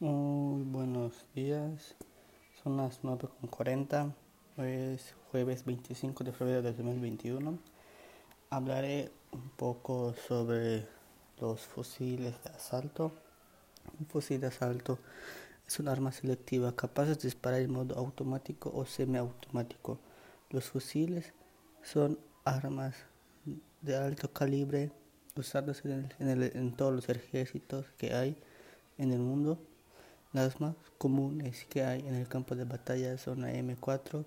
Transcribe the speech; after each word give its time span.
Muy 0.00 0.62
buenos 0.62 1.26
días, 1.34 1.96
son 2.62 2.76
las 2.76 3.02
9.40, 3.02 4.14
hoy 4.56 4.68
es 4.68 5.16
jueves 5.32 5.64
25 5.64 6.22
de 6.22 6.32
febrero 6.32 6.62
de 6.62 6.72
2021. 6.72 7.58
Hablaré 8.48 9.10
un 9.32 9.48
poco 9.56 10.14
sobre 10.28 10.86
los 11.40 11.62
fusiles 11.62 12.40
de 12.44 12.50
asalto. 12.50 13.10
Un 13.98 14.06
fusil 14.06 14.40
de 14.40 14.46
asalto 14.46 15.00
es 15.66 15.80
un 15.80 15.88
arma 15.88 16.12
selectiva 16.12 16.76
capaz 16.76 17.06
de 17.06 17.16
disparar 17.16 17.60
en 17.60 17.72
modo 17.72 17.96
automático 17.98 18.70
o 18.72 18.86
semiautomático. 18.86 19.98
Los 20.50 20.66
fusiles 20.66 21.32
son 21.82 22.20
armas 22.44 22.94
de 23.82 23.96
alto 23.96 24.32
calibre 24.32 24.92
usadas 25.34 25.82
en, 25.84 26.12
en 26.20 26.76
todos 26.76 26.94
los 26.94 27.08
ejércitos 27.08 27.86
que 27.98 28.14
hay 28.14 28.36
en 28.96 29.10
el 29.10 29.18
mundo 29.18 29.58
las 30.32 30.60
más 30.60 30.76
comunes 30.98 31.64
que 31.66 31.82
hay 31.82 32.06
en 32.06 32.14
el 32.14 32.28
campo 32.28 32.54
de 32.54 32.62
batalla 32.64 33.18
son 33.18 33.40
la 33.42 33.52
M4, 33.52 34.24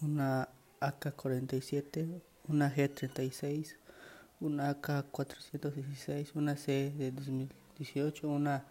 una 0.00 0.48
AK-47, 0.80 2.20
una 2.48 2.74
G-36, 2.74 3.76
una 4.40 4.70
AK-416, 4.70 6.32
una 6.34 6.56
C 6.56 6.92
de 6.96 7.12
2018, 7.12 8.28
una 8.28 8.64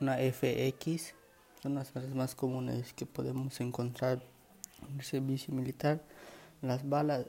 una 0.00 0.16
FX, 0.16 1.14
son 1.62 1.74
las 1.74 1.94
más 2.14 2.34
comunes 2.34 2.92
que 2.92 3.06
podemos 3.06 3.60
encontrar 3.60 4.20
en 4.88 4.98
el 4.98 5.04
servicio 5.04 5.54
militar. 5.54 6.02
Las 6.60 6.88
balas 6.88 7.26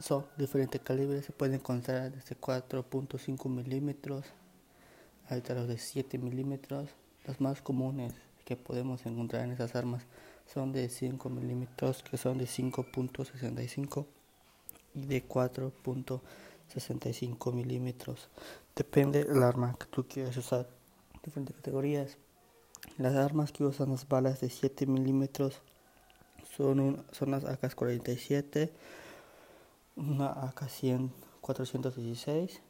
son 0.00 0.26
diferentes 0.36 0.80
calibres, 0.80 1.26
se 1.26 1.32
pueden 1.32 1.54
encontrar 1.56 2.10
desde 2.10 2.36
4.5 2.36 3.48
milímetros 3.48 4.24
hasta 5.28 5.54
los 5.54 5.68
de 5.68 5.78
7 5.78 6.18
milímetros. 6.18 6.90
Las 7.26 7.40
más 7.40 7.62
comunes 7.62 8.12
que 8.44 8.56
podemos 8.56 9.06
encontrar 9.06 9.44
en 9.44 9.52
esas 9.52 9.76
armas 9.76 10.02
son 10.46 10.72
de 10.72 10.88
5 10.88 11.28
milímetros, 11.28 12.02
que 12.02 12.16
son 12.16 12.38
de 12.38 12.46
5.65 12.46 14.06
y 14.94 15.04
de 15.04 15.28
4.65 15.28 17.52
milímetros. 17.52 18.30
Depende 18.74 19.24
del 19.24 19.42
arma 19.42 19.76
que 19.78 19.84
tú 19.86 20.08
quieras 20.08 20.34
usar. 20.36 20.66
Diferentes 21.22 21.54
categorías. 21.54 22.16
Las 22.96 23.14
armas 23.14 23.52
que 23.52 23.64
usan 23.64 23.90
las 23.90 24.08
balas 24.08 24.40
de 24.40 24.48
7 24.48 24.86
milímetros 24.86 25.60
son, 26.56 27.04
son 27.12 27.32
las 27.32 27.44
AK-47 27.44 28.70
una 30.00 30.32
AK-100 30.48 31.10
416 31.40 32.60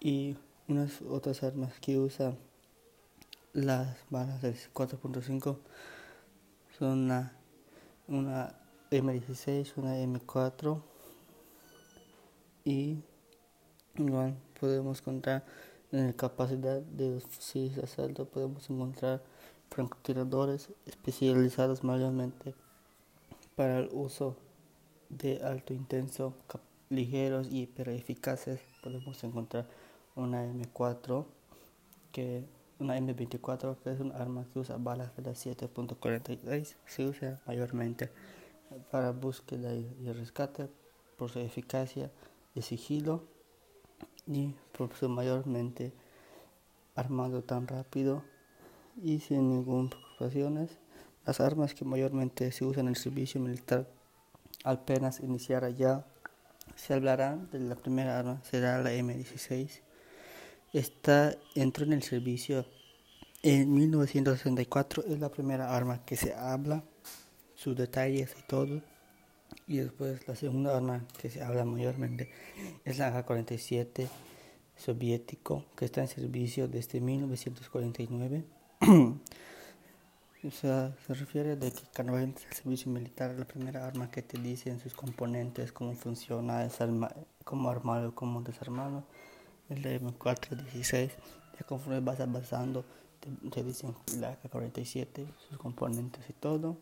y 0.00 0.36
unas 0.68 1.00
otras 1.02 1.42
armas 1.42 1.78
que 1.80 1.98
usan 1.98 2.36
las 3.52 3.96
balas 4.10 4.42
del 4.42 4.54
4.5 4.74 5.56
son 6.78 7.04
una, 7.04 7.32
una 8.08 8.54
M16, 8.90 9.72
una 9.76 9.96
M4 9.96 10.82
y 12.64 12.98
igual 13.94 14.36
podemos 14.60 15.00
encontrar 15.00 15.44
en 15.92 16.08
la 16.08 16.12
capacidad 16.12 16.80
de 16.80 17.14
los 17.14 17.24
fusiles 17.24 17.76
de 17.76 17.82
asalto 17.84 18.26
podemos 18.26 18.68
encontrar 18.68 19.22
francotiradores 19.70 20.68
especializados 20.84 21.84
mayormente 21.84 22.54
para 23.54 23.78
el 23.78 23.88
uso 23.92 24.36
de 25.08 25.42
alto 25.42 25.72
intenso 25.72 26.34
ligeros 26.90 27.48
y 27.50 27.66
pero 27.66 27.92
eficaces 27.92 28.60
podemos 28.82 29.22
encontrar 29.24 29.66
una 30.14 30.44
M4 30.44 31.26
que 32.12 32.44
una 32.78 32.98
M24 32.98 33.76
que 33.82 33.92
es 33.92 34.00
un 34.00 34.12
arma 34.12 34.46
que 34.52 34.58
usa 34.58 34.76
balas 34.78 35.14
de 35.16 35.22
la 35.22 35.32
7.46 35.32 36.76
se 36.86 37.06
usa 37.06 37.40
mayormente 37.46 38.10
para 38.90 39.12
búsqueda 39.12 39.74
y 39.74 40.12
rescate 40.12 40.68
por 41.16 41.30
su 41.30 41.38
eficacia 41.40 42.10
de 42.54 42.62
sigilo 42.62 43.24
y 44.26 44.54
por 44.76 44.94
su 44.94 45.08
mayormente 45.08 45.92
armado 46.94 47.42
tan 47.42 47.66
rápido 47.66 48.22
y 49.02 49.20
sin 49.20 49.50
ninguna 49.50 49.90
preocupaciones 49.90 50.78
las 51.24 51.40
armas 51.40 51.74
que 51.74 51.84
mayormente 51.84 52.50
se 52.52 52.64
usan 52.64 52.84
en 52.84 52.88
el 52.88 52.96
servicio 52.96 53.40
militar 53.40 53.88
apenas 54.64 55.20
iniciara 55.20 55.70
ya 55.70 56.06
se 56.74 56.94
hablará 56.94 57.36
de 57.52 57.60
la 57.60 57.76
primera 57.76 58.18
arma, 58.18 58.40
será 58.42 58.82
la 58.82 58.92
M16. 58.92 59.80
Esta 60.72 61.36
entró 61.54 61.84
en 61.84 61.92
el 61.92 62.02
servicio 62.02 62.66
en 63.42 63.72
1964, 63.72 65.04
es 65.06 65.20
la 65.20 65.30
primera 65.30 65.74
arma 65.76 66.04
que 66.04 66.16
se 66.16 66.34
habla, 66.34 66.82
sus 67.54 67.76
detalles 67.76 68.34
y 68.38 68.46
todo. 68.46 68.82
Y 69.68 69.78
después 69.78 70.26
la 70.26 70.34
segunda 70.34 70.76
arma 70.76 71.06
que 71.20 71.30
se 71.30 71.42
habla 71.42 71.64
mayormente 71.64 72.30
es 72.84 72.98
la 72.98 73.16
AK-47 73.16 74.08
soviético, 74.76 75.64
que 75.76 75.84
está 75.84 76.02
en 76.02 76.08
servicio 76.08 76.68
desde 76.68 77.00
1949. 77.00 78.44
O 80.44 80.50
sea, 80.50 80.94
se 81.06 81.14
refiere 81.14 81.56
de 81.56 81.72
que 81.72 81.82
cuando 81.94 82.18
el 82.18 82.36
servicio 82.50 82.92
militar, 82.92 83.34
la 83.38 83.46
primera 83.46 83.86
arma 83.86 84.10
que 84.10 84.22
te 84.22 84.38
dicen 84.38 84.78
sus 84.78 84.92
componentes, 84.92 85.72
cómo 85.72 85.94
funciona, 85.94 86.64
es 86.64 86.80
arma, 86.80 87.10
cómo 87.42 87.70
armado, 87.70 88.14
cómo 88.14 88.42
desarmado, 88.42 89.02
es 89.70 89.82
la 89.82 89.92
M416. 89.92 91.10
Ya 91.58 91.66
conforme 91.66 92.00
vas 92.00 92.20
avanzando, 92.20 92.84
te, 93.50 93.64
dicen 93.64 93.94
la 94.18 94.32
AK-47, 94.32 95.26
sus 95.48 95.58
componentes 95.58 96.28
y 96.28 96.34
todo. 96.34 96.76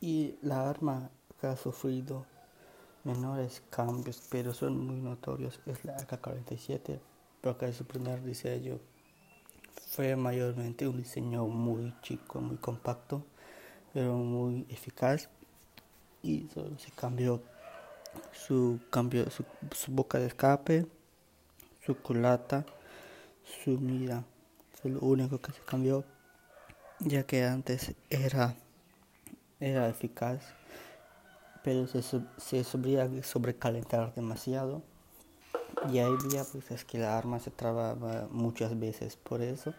Y 0.00 0.36
la 0.42 0.68
arma 0.68 1.10
que 1.40 1.46
ha 1.46 1.56
sufrido 1.56 2.26
menores 3.02 3.62
cambios, 3.70 4.22
pero 4.30 4.52
son 4.52 4.78
muy 4.78 5.00
notorios, 5.00 5.58
es 5.64 5.84
la 5.86 5.96
AK-47, 5.96 7.00
porque 7.40 7.68
es 7.68 7.76
su 7.76 7.86
primer 7.86 8.22
diseño 8.22 8.78
fue 9.88 10.16
mayormente 10.16 10.86
un 10.86 10.98
diseño 10.98 11.46
muy 11.46 11.94
chico, 12.02 12.40
muy 12.40 12.56
compacto, 12.56 13.24
pero 13.92 14.16
muy 14.16 14.66
eficaz 14.68 15.28
y 16.22 16.48
solo 16.54 16.78
se 16.78 16.90
cambió 16.92 17.42
su 18.32 18.80
cambio 18.90 19.30
su, 19.30 19.44
boca 19.88 20.18
de 20.18 20.26
escape, 20.26 20.86
su 21.84 21.96
culata, 21.96 22.64
su 23.44 23.78
mira, 23.78 24.24
fue 24.74 24.90
lo 24.90 25.00
único 25.00 25.40
que 25.40 25.52
se 25.52 25.60
cambió, 25.60 26.04
ya 27.00 27.24
que 27.24 27.44
antes 27.44 27.94
era 28.10 28.56
era 29.60 29.88
eficaz, 29.88 30.40
pero 31.62 31.86
se, 31.86 32.02
se 32.02 32.64
sobrecalentar 32.64 34.14
demasiado 34.14 34.82
y 35.92 35.98
ahí 35.98 36.12
día 36.28 36.44
pues 36.50 36.70
es 36.70 36.84
que 36.84 36.98
la 36.98 37.16
arma 37.16 37.38
se 37.38 37.50
trababa 37.50 38.28
muchas 38.30 38.78
veces 38.78 39.16
por 39.16 39.42
eso. 39.42 39.74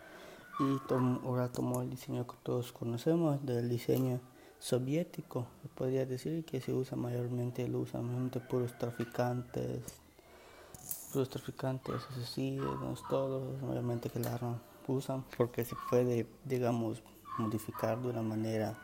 Y 0.60 0.94
ahora 0.94 1.52
tomó 1.52 1.82
el 1.82 1.90
diseño 1.90 2.28
que 2.28 2.36
todos 2.44 2.72
conocemos 2.72 3.44
del 3.46 3.70
diseño 3.70 4.20
soviético. 4.60 5.48
Podría 5.76 6.06
decir 6.06 6.46
que 6.46 6.62
se 6.62 6.74
usa 6.74 6.98
mayormente 6.98 7.68
lo 7.68 7.80
usan 7.80 8.06
mayormente 8.06 8.40
puros 8.40 8.78
traficantes 8.78 9.82
puros 11.12 11.30
traficantes 11.30 11.96
asesinos 12.12 13.04
todos 13.10 13.62
mayormente 13.62 14.10
que 14.10 14.20
la 14.20 14.34
arma 14.34 14.62
usan 14.88 15.24
porque 15.38 15.66
se 15.66 15.76
puede 15.90 16.26
digamos 16.46 17.04
modificar 17.38 18.02
de 18.02 18.10
una 18.10 18.22
manera 18.22 18.78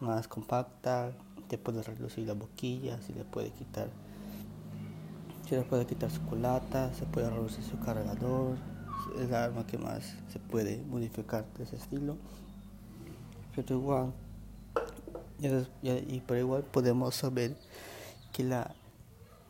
más 0.00 0.28
compacta 0.28 1.12
te 1.48 1.58
puede 1.58 1.82
reducir 1.82 2.26
la 2.26 2.34
boquilla 2.34 3.00
se 3.02 3.12
le 3.12 3.24
puede 3.24 3.50
quitar 3.50 3.88
se 5.48 5.62
puede 5.62 5.86
quitar 5.86 6.10
su 6.10 6.20
culata, 6.22 6.92
se 6.94 7.04
puede 7.06 7.30
reducir 7.30 7.62
su 7.64 7.78
cargador, 7.78 8.56
es 9.20 9.30
la 9.30 9.44
arma 9.44 9.66
que 9.66 9.78
más 9.78 10.16
se 10.32 10.38
puede 10.38 10.78
modificar 10.88 11.44
de 11.56 11.64
ese 11.64 11.76
estilo. 11.76 12.16
Pero 13.54 13.76
igual, 13.76 14.12
y 15.82 16.20
por 16.20 16.36
igual 16.36 16.62
podemos 16.64 17.14
saber 17.14 17.56
que 18.32 18.44
la 18.44 18.74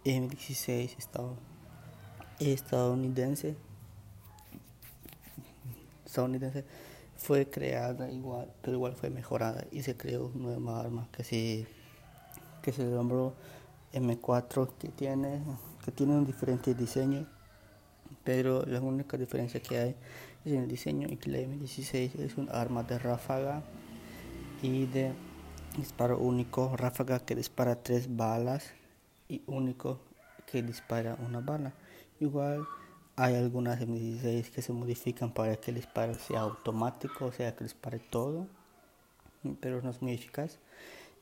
M16 0.04 0.94
estadounidense, 2.38 3.56
estadounidense 6.04 6.64
fue 7.16 7.48
creada 7.48 8.10
igual, 8.10 8.52
pero 8.62 8.76
igual 8.76 8.94
fue 8.94 9.10
mejorada 9.10 9.64
y 9.72 9.82
se 9.82 9.96
creó 9.96 10.30
una 10.34 10.56
nueva 10.56 10.80
arma 10.80 11.08
que 11.10 11.24
se, 11.24 11.66
que 12.62 12.72
se 12.72 12.84
nombró 12.84 13.34
M4 13.92 14.68
que 14.78 14.88
tiene 14.88 15.40
tienen 15.92 16.16
un 16.16 16.26
diferente 16.26 16.74
diseño, 16.74 17.26
pero 18.24 18.64
la 18.66 18.80
única 18.80 19.16
diferencia 19.16 19.60
que 19.60 19.78
hay 19.78 19.96
es 20.44 20.52
en 20.52 20.62
el 20.62 20.68
diseño 20.68 21.08
y 21.10 21.16
que 21.16 21.30
la 21.30 21.38
M16 21.38 22.18
es 22.20 22.36
un 22.36 22.48
arma 22.50 22.82
de 22.82 22.98
ráfaga 22.98 23.62
y 24.62 24.86
de 24.86 25.12
disparo 25.76 26.18
único, 26.18 26.76
ráfaga 26.76 27.20
que 27.20 27.34
dispara 27.34 27.82
tres 27.82 28.16
balas 28.16 28.72
y 29.28 29.42
único 29.46 30.00
que 30.46 30.62
dispara 30.62 31.16
una 31.26 31.40
bala. 31.40 31.72
Igual 32.20 32.66
hay 33.16 33.34
algunas 33.34 33.80
M16 33.80 34.50
que 34.50 34.62
se 34.62 34.72
modifican 34.72 35.32
para 35.32 35.56
que 35.56 35.70
el 35.70 35.76
disparo 35.76 36.14
sea 36.14 36.40
automático, 36.40 37.26
o 37.26 37.32
sea 37.32 37.54
que 37.54 37.64
dispare 37.64 37.98
todo, 37.98 38.46
pero 39.60 39.82
no 39.82 39.90
es 39.90 40.02
muy 40.02 40.12
eficaz. 40.12 40.58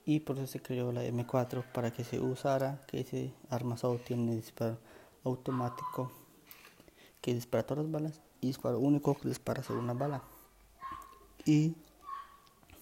Y 0.07 0.21
por 0.21 0.37
eso 0.37 0.47
se 0.47 0.61
creó 0.61 0.93
la 0.93 1.05
M4 1.05 1.65
para 1.73 1.91
que 1.93 2.05
se 2.05 2.21
usara, 2.21 2.81
que 2.87 3.01
ese 3.01 3.33
arma 3.49 3.77
solo 3.77 3.99
tiene 3.99 4.37
disparo 4.37 4.79
automático 5.25 6.13
que 7.25 7.33
dispara 7.33 7.65
todas 7.65 7.85
las 7.85 7.93
balas 7.93 8.21
y 8.43 8.49
disparo 8.49 8.79
único 8.79 9.15
que 9.15 9.29
dispara 9.29 9.63
solo 9.63 9.81
una 9.81 9.95
bala. 9.95 10.23
Y 11.47 11.75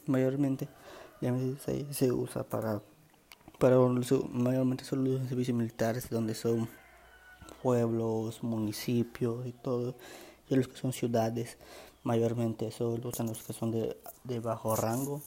mayormente 0.06 0.68
la 1.20 1.30
M16 1.30 1.92
se 1.92 2.10
usa 2.10 2.42
para, 2.42 2.82
para 3.60 3.76
mayormente 3.78 4.84
solo 4.84 5.16
en 5.16 5.28
servicios 5.28 5.56
militares 5.56 6.10
donde 6.10 6.34
son 6.34 6.68
pueblos, 7.62 8.42
municipios 8.42 9.46
y 9.46 9.52
todo, 9.52 9.94
y 10.48 10.56
los 10.56 10.66
que 10.66 10.76
son 10.76 10.92
ciudades, 10.92 11.56
mayormente 12.02 12.72
solo 12.72 13.10
usan 13.10 13.28
los 13.28 13.44
que 13.44 13.52
son 13.52 13.70
de, 13.70 13.96
de 14.24 14.40
bajo 14.40 14.74
rango. 14.74 15.22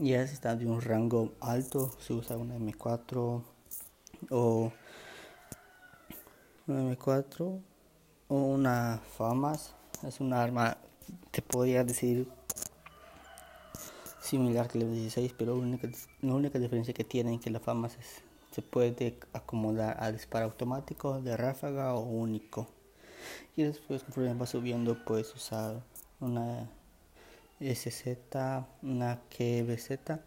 Y 0.00 0.14
está 0.14 0.56
de 0.56 0.64
un 0.66 0.80
rango 0.80 1.34
alto, 1.40 1.94
se 2.00 2.14
usa 2.14 2.38
una 2.38 2.56
M4 2.56 3.42
o 4.30 4.72
una 6.66 6.96
M4 6.96 7.60
o 8.28 8.34
una 8.34 9.02
FAMAS. 9.18 9.74
Es 10.02 10.20
un 10.20 10.32
arma, 10.32 10.78
te 11.30 11.42
podría 11.42 11.84
decir, 11.84 12.26
similar 14.22 14.68
que 14.68 14.78
la 14.78 14.86
16, 14.86 15.34
pero 15.36 15.54
la 15.54 15.60
única, 15.60 15.86
la 16.22 16.32
única 16.32 16.58
diferencia 16.58 16.94
que 16.94 17.04
tiene 17.04 17.34
es 17.34 17.42
que 17.42 17.50
la 17.50 17.60
FAMAS 17.60 17.98
es 17.98 18.22
se 18.52 18.62
puede 18.62 19.18
acomodar 19.34 20.02
a 20.02 20.10
disparo 20.10 20.46
automático, 20.46 21.20
de 21.20 21.36
ráfaga 21.36 21.94
o 21.94 22.00
único. 22.00 22.66
Y 23.54 23.64
después 23.64 24.02
conforme 24.02 24.32
va 24.32 24.46
subiendo 24.46 24.96
puedes 25.04 25.34
usar 25.34 25.82
una 26.20 26.68
SZ, 27.60 28.16
una 28.82 29.20
KBZ 29.28 30.18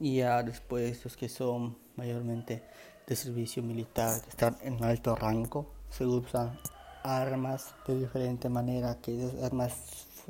y 0.00 0.18
ya 0.18 0.42
después 0.42 1.04
los 1.04 1.16
que 1.16 1.28
son 1.28 1.76
mayormente 1.96 2.62
de 3.06 3.16
servicio 3.16 3.62
militar 3.62 4.20
que 4.22 4.30
están 4.30 4.56
en 4.62 4.82
alto 4.84 5.16
rango 5.16 5.66
se 5.90 6.04
usan 6.04 6.58
armas 7.02 7.74
de 7.86 7.98
diferente 7.98 8.48
manera 8.48 8.98
que 9.00 9.16
esas 9.16 9.42
armas 9.42 9.72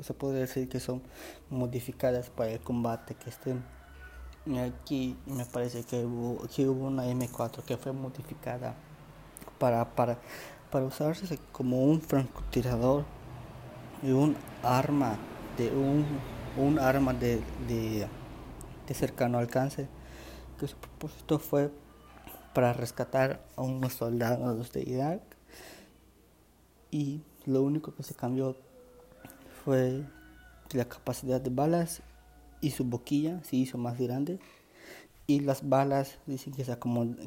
se 0.01 0.13
puede 0.13 0.39
decir 0.39 0.69
que 0.69 0.79
son 0.79 1.01
modificadas 1.49 2.29
para 2.29 2.51
el 2.51 2.59
combate 2.61 3.15
que 3.15 3.29
estén 3.29 3.63
Aquí. 4.57 5.15
Me 5.27 5.45
parece 5.45 5.83
que 5.83 6.03
hubo, 6.05 6.41
hubo 6.41 6.87
una 6.87 7.05
M4 7.05 7.61
que 7.63 7.77
fue 7.77 7.91
modificada 7.91 8.73
para, 9.59 9.85
para, 9.95 10.17
para 10.71 10.85
usarse 10.85 11.37
como 11.51 11.83
un 11.83 12.01
francotirador 12.01 13.05
y 14.01 14.11
un 14.11 14.35
arma 14.63 15.17
de 15.59 15.71
un, 16.57 16.79
arma 16.79 17.13
de, 17.13 17.41
de, 17.67 18.07
cercano 18.93 19.37
alcance 19.37 19.87
que 20.57 20.67
su 20.67 20.77
propósito 20.77 21.37
fue 21.37 21.69
para 22.53 22.71
rescatar 22.71 23.45
a 23.57 23.61
unos 23.61 23.93
soldados 23.93 24.71
de 24.71 24.83
Irak. 24.89 25.21
Y 26.91 27.21
lo 27.45 27.61
único 27.61 27.93
que 27.93 28.03
se 28.03 28.15
cambió 28.15 28.55
fue 29.63 30.03
la 30.71 30.85
capacidad 30.85 31.41
de 31.41 31.49
balas 31.49 32.01
y 32.61 32.71
su 32.71 32.85
boquilla 32.85 33.43
se 33.43 33.57
hizo 33.57 33.77
más 33.77 33.99
grande. 33.99 34.39
Y 35.27 35.41
las 35.41 35.67
balas 35.67 36.17
dicen 36.25 36.53
que, 36.53 36.65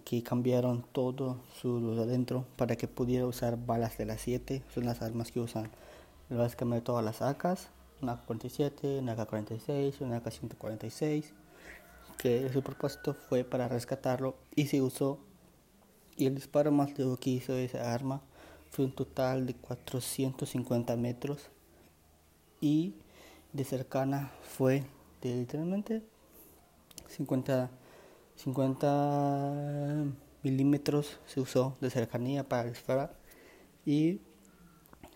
que 0.04 0.22
cambiaron 0.22 0.84
todo 0.92 1.38
su 1.60 1.96
adentro 2.00 2.46
para 2.56 2.76
que 2.76 2.88
pudiera 2.88 3.26
usar 3.26 3.58
balas 3.64 3.96
de 3.98 4.06
las 4.06 4.22
7 4.22 4.62
son 4.74 4.86
las 4.86 5.02
armas 5.02 5.30
que 5.30 5.38
usan 5.38 5.70
básicamente 6.28 6.86
todas 6.86 7.04
las 7.04 7.22
AKs 7.22 7.68
una 8.02 8.14
AK-47, 8.14 8.98
una 8.98 9.12
AK-46, 9.16 10.00
una 10.00 10.22
AK-146 10.22 11.32
que 12.18 12.50
su 12.52 12.62
propósito 12.62 13.14
fue 13.14 13.44
para 13.44 13.68
rescatarlo 13.68 14.36
y 14.54 14.66
se 14.66 14.82
usó. 14.82 15.18
Y 16.16 16.26
el 16.26 16.34
disparo 16.34 16.70
más 16.70 16.96
largo 16.98 17.16
que 17.16 17.30
hizo 17.30 17.54
esa 17.54 17.92
arma 17.92 18.20
fue 18.70 18.84
un 18.84 18.92
total 18.92 19.46
de 19.46 19.54
450 19.54 20.96
metros 20.96 21.50
y 22.60 22.94
de 23.52 23.64
cercana 23.64 24.30
fue 24.42 24.84
literalmente 25.22 26.02
50, 27.08 27.70
50 28.36 30.04
milímetros 30.42 31.18
se 31.26 31.40
usó 31.40 31.76
de 31.80 31.90
cercanía 31.90 32.48
para 32.48 32.64
disparar. 32.64 33.16
Y 33.84 34.20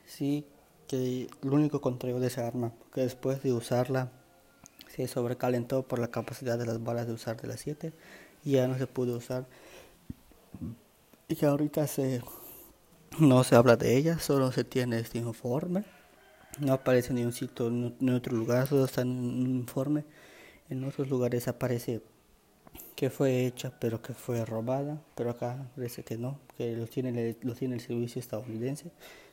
sí 0.04 0.46
que 0.86 1.28
el 1.42 1.50
único 1.50 1.80
control 1.80 2.20
de 2.20 2.28
esa 2.28 2.46
arma 2.46 2.72
que 2.92 3.02
después 3.02 3.42
de 3.42 3.52
usarla 3.52 4.10
se 4.88 5.08
sobrecalentó 5.08 5.82
por 5.82 5.98
la 5.98 6.08
capacidad 6.08 6.58
de 6.58 6.66
las 6.66 6.82
balas 6.82 7.06
de 7.06 7.12
usar 7.12 7.40
de 7.40 7.48
las 7.48 7.60
7 7.60 7.92
y 8.44 8.52
ya 8.52 8.68
no 8.68 8.78
se 8.78 8.86
pudo 8.86 9.16
usar 9.16 9.46
y 11.28 11.36
que 11.36 11.46
ahorita 11.46 11.86
se 11.86 12.22
no 13.18 13.44
se 13.44 13.56
habla 13.56 13.76
de 13.76 13.96
ella 13.96 14.18
solo 14.18 14.52
se 14.52 14.64
tiene 14.64 14.98
este 14.98 15.18
informe 15.18 15.84
no 16.58 16.72
aparece 16.72 17.10
en 17.10 17.16
ningún 17.16 17.32
sitio, 17.32 17.66
en 17.68 18.08
otro 18.10 18.34
lugar, 18.34 18.66
solo 18.66 18.84
está 18.84 19.02
en 19.02 19.08
un 19.08 19.56
informe. 19.56 20.04
En 20.68 20.84
otros 20.84 21.08
lugares 21.08 21.48
aparece 21.48 22.02
que 22.96 23.10
fue 23.10 23.46
hecha, 23.46 23.72
pero 23.78 24.02
que 24.02 24.14
fue 24.14 24.44
robada. 24.44 25.00
Pero 25.14 25.30
acá 25.30 25.70
parece 25.76 26.02
que 26.02 26.18
no, 26.18 26.40
que 26.56 26.76
lo 26.76 26.86
tiene, 26.86 27.36
lo 27.42 27.54
tiene 27.54 27.76
el 27.76 27.80
servicio 27.80 28.20
estadounidense, 28.20 28.90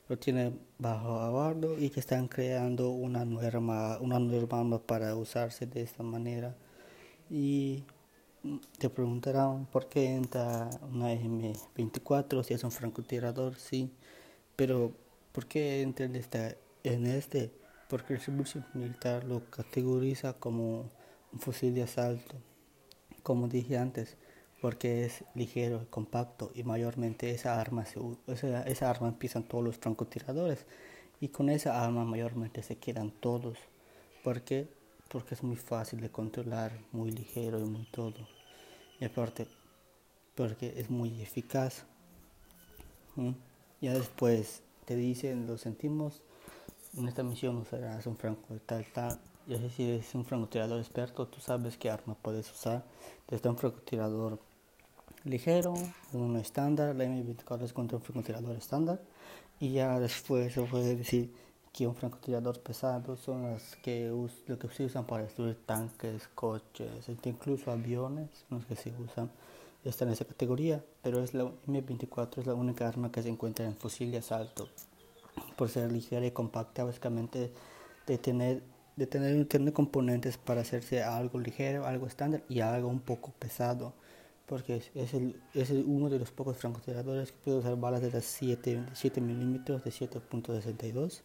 lo 0.09 0.17
tiene 0.19 0.53
bajo 0.77 1.19
abordo 1.19 1.79
y 1.79 1.89
que 1.89 1.99
están 2.01 2.27
creando 2.27 2.89
una 2.91 3.25
nueva, 3.25 3.99
una 4.01 4.17
arma 4.17 4.79
para 4.79 5.15
usarse 5.15 5.65
de 5.65 5.81
esta 5.81 6.03
manera. 6.03 6.55
Y 7.29 7.83
te 8.77 8.89
preguntarán 8.89 9.65
por 9.67 9.87
qué 9.87 10.15
entra 10.15 10.69
una 10.91 11.13
M24 11.13 12.43
si 12.43 12.53
es 12.53 12.63
un 12.63 12.71
francotirador, 12.71 13.55
sí, 13.55 13.89
pero 14.55 14.91
¿por 15.31 15.47
qué 15.47 15.81
entra 15.81 16.05
en 16.05 16.15
esta 16.17 16.55
en 16.83 17.05
este, 17.07 17.51
porque 17.87 18.13
el 18.13 18.21
servicio 18.21 18.63
militar 18.73 19.23
lo 19.23 19.49
categoriza 19.49 20.33
como 20.33 20.91
un 21.31 21.39
fusil 21.39 21.73
de 21.73 21.83
asalto, 21.83 22.35
como 23.23 23.47
dije 23.47 23.77
antes, 23.77 24.17
porque 24.61 25.05
es 25.05 25.23
ligero, 25.35 25.87
compacto 25.89 26.51
y 26.53 26.63
mayormente 26.63 27.31
esa 27.31 27.59
arma, 27.59 27.85
se, 27.85 27.99
esa, 28.27 28.63
esa 28.63 28.89
arma 28.89 29.07
empiezan 29.09 29.43
todos 29.43 29.63
los 29.63 29.77
francotiradores 29.77 30.65
y 31.19 31.29
con 31.29 31.49
esa 31.49 31.83
arma 31.83 32.05
mayormente 32.05 32.63
se 32.63 32.77
quedan 32.77 33.11
todos. 33.11 33.57
porque 34.23 34.67
Porque 35.09 35.35
es 35.35 35.43
muy 35.43 35.57
fácil 35.57 36.01
de 36.01 36.09
controlar, 36.09 36.71
muy 36.91 37.11
ligero 37.11 37.59
y 37.59 37.63
muy 37.63 37.85
todo. 37.91 38.27
Y 38.99 39.05
aparte, 39.05 39.47
porque 40.35 40.73
es 40.77 40.89
muy 40.89 41.21
eficaz. 41.21 41.85
Ya 43.81 43.93
después 43.93 44.63
te 44.85 44.95
dicen, 44.95 45.45
lo 45.45 45.57
sentimos, 45.57 46.21
en 46.97 47.07
esta 47.07 47.23
misión 47.23 47.57
usarás 47.57 48.05
un 48.07 48.17
franco 48.17 48.55
tal 48.65 48.85
tal. 48.93 49.19
Ya 49.47 49.57
sé 49.57 49.69
si 49.69 49.83
eres 49.83 50.15
un 50.15 50.25
francotirador 50.25 50.79
experto, 50.79 51.27
tú 51.27 51.39
sabes 51.39 51.77
qué 51.77 51.89
arma 51.89 52.15
puedes 52.21 52.49
usar. 52.51 52.83
Desde 53.27 53.49
un 53.49 53.57
francotirador 53.57 54.39
ligero, 55.25 55.73
uno 56.13 56.39
estándar, 56.39 56.95
la 56.95 57.05
M24 57.05 57.63
es 57.63 57.73
contra 57.73 57.97
un 57.97 58.03
francotirador 58.03 58.55
estándar. 58.55 58.99
Y 59.59 59.73
ya 59.73 59.99
después 59.99 60.53
se 60.53 60.61
puede 60.63 60.95
decir 60.95 61.33
que 61.73 61.87
un 61.87 61.95
francotirador 61.95 62.59
pesado 62.59 63.17
son 63.17 63.43
las 63.43 63.75
que, 63.77 64.09
lo 64.47 64.59
que 64.59 64.67
se 64.69 64.85
usan 64.85 65.05
para 65.05 65.23
destruir 65.23 65.57
tanques, 65.65 66.27
coches, 66.35 67.09
incluso 67.25 67.71
aviones, 67.71 68.29
los 68.49 68.65
que 68.65 68.75
se 68.75 68.93
usan. 68.99 69.29
Está 69.83 70.05
en 70.05 70.11
esa 70.11 70.23
categoría, 70.23 70.83
pero 71.01 71.21
es 71.21 71.33
la 71.33 71.45
M24 71.67 72.37
es 72.37 72.45
la 72.45 72.53
única 72.53 72.87
arma 72.87 73.11
que 73.11 73.21
se 73.21 73.29
encuentra 73.29 73.65
en 73.65 73.75
fusil 73.75 74.11
de 74.11 74.19
asalto 74.19 74.69
por 75.57 75.69
ser 75.69 75.91
ligera 75.91 76.25
y 76.25 76.31
compacta, 76.31 76.83
básicamente 76.83 77.51
de 78.05 78.17
tener, 78.17 78.61
de 78.95 79.07
tener, 79.07 79.45
tener 79.47 79.73
componentes 79.73 80.37
para 80.37 80.61
hacerse 80.61 81.03
algo 81.03 81.39
ligero, 81.39 81.85
algo 81.85 82.07
estándar 82.07 82.43
y 82.49 82.59
algo 82.61 82.89
un 82.89 82.99
poco 82.99 83.31
pesado, 83.39 83.93
porque 84.45 84.83
es, 84.95 85.13
el, 85.13 85.41
es 85.53 85.71
uno 85.71 86.09
de 86.09 86.19
los 86.19 86.31
pocos 86.31 86.57
francotiradores 86.57 87.31
que 87.31 87.37
puede 87.43 87.57
usar 87.57 87.75
balas 87.77 88.01
de 88.01 88.11
las 88.11 88.25
7, 88.25 88.85
7 88.93 89.21
milímetros 89.21 89.83
de 89.83 89.91
7.62. 89.91 91.21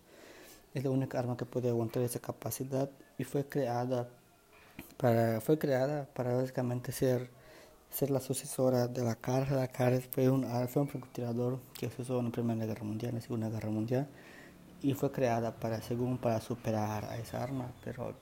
Es 0.74 0.84
la 0.84 0.90
única 0.90 1.18
arma 1.18 1.36
que 1.36 1.44
puede 1.46 1.68
aguantar 1.68 2.02
esa 2.02 2.20
capacidad 2.20 2.90
y 3.18 3.24
fue 3.24 3.44
creada 3.46 4.08
para, 4.96 5.40
fue 5.40 5.58
creada 5.58 6.06
para 6.14 6.34
básicamente 6.34 6.92
ser 6.92 7.30
ser 7.90 8.10
la 8.10 8.20
sucesora 8.20 8.86
de 8.88 9.02
la 9.02 9.14
CAR. 9.14 9.50
La 9.52 9.68
CAR 9.68 10.00
fue 10.02 10.28
un, 10.28 10.44
fue 10.68 10.82
un 10.82 10.88
francotirador 10.88 11.60
que 11.78 11.88
se 11.90 12.02
usó 12.02 12.18
en 12.18 12.26
la 12.26 12.30
Primera 12.30 12.66
Guerra 12.66 12.84
Mundial, 12.84 13.10
en 13.10 13.16
la 13.16 13.22
Segunda 13.22 13.48
Guerra 13.48 13.70
Mundial, 13.70 14.08
y 14.82 14.94
fue 14.94 15.10
creada 15.10 15.54
para, 15.54 15.80
según, 15.82 16.18
para 16.18 16.40
superar 16.40 17.04
a 17.06 17.18
esa 17.18 17.42
arma, 17.42 17.72
pero 17.84 18.14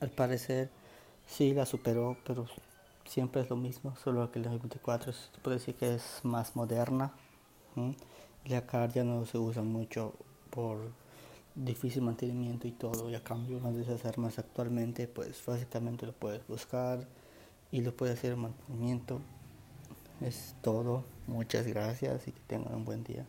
al 0.00 0.10
parecer 0.10 0.70
sí 1.26 1.54
la 1.54 1.66
superó, 1.66 2.16
pero 2.26 2.46
siempre 3.04 3.42
es 3.42 3.50
lo 3.50 3.56
mismo, 3.56 3.96
solo 3.96 4.30
que 4.30 4.40
la 4.40 4.50
24 4.50 5.12
se 5.12 5.38
puede 5.42 5.58
decir 5.58 5.74
que 5.74 5.94
es 5.94 6.20
más 6.22 6.54
moderna 6.54 7.12
La 8.44 8.66
car 8.66 8.92
ya 8.92 9.04
no 9.04 9.26
se 9.26 9.38
usa 9.38 9.62
mucho 9.62 10.14
por 10.50 10.92
difícil 11.54 12.02
mantenimiento 12.02 12.66
y 12.66 12.72
todo. 12.72 13.10
Y 13.10 13.14
a 13.14 13.22
cambio, 13.22 13.58
una 13.58 13.70
de 13.70 13.82
esas 13.82 14.04
armas 14.04 14.38
actualmente, 14.38 15.08
pues 15.08 15.42
básicamente 15.44 16.06
lo 16.06 16.12
puedes 16.12 16.46
buscar 16.46 17.06
y 17.70 17.82
lo 17.82 17.94
puedes 17.94 18.18
hacer 18.18 18.36
mantenimiento. 18.36 19.20
Es 20.20 20.54
todo. 20.62 21.04
Muchas 21.26 21.66
gracias 21.66 22.28
y 22.28 22.32
que 22.32 22.40
tengan 22.46 22.74
un 22.74 22.84
buen 22.84 23.04
día. 23.04 23.26